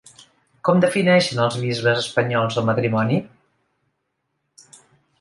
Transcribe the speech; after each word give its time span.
Com 0.69 0.79
defineixen 0.85 1.43
els 1.43 1.59
bisbes 1.67 2.03
espanyols 2.05 2.59
el 2.63 2.69
matrimoni? 2.73 3.23